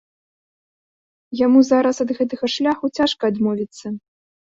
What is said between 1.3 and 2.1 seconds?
Яму зараз